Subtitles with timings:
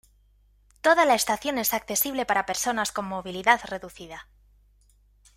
[0.81, 4.27] Toda la estación es accesible para personas con movilidad reducida.